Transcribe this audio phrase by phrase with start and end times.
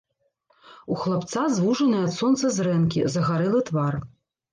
[0.93, 3.93] У хлапца звужаныя ад сонца зрэнкі, загарэлы твар.